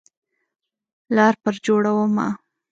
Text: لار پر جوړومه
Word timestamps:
لار 1.15 1.33
پر 1.43 1.53
جوړومه 1.65 2.27